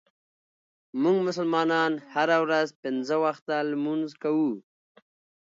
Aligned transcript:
مونږ 1.01 1.17
مسلمانان 1.27 1.91
هره 2.15 2.37
ورځ 2.43 2.67
پنځه 2.81 3.15
وخته 3.25 3.55
لمونځ 3.71 4.09
کوو. 4.23 4.51